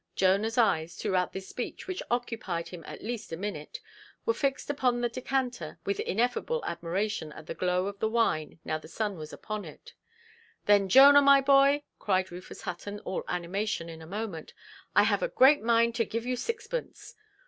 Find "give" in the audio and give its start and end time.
16.05-16.25